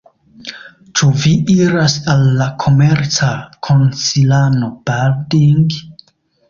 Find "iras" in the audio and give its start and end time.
1.57-1.99